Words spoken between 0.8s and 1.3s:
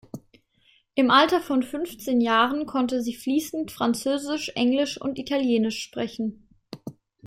Im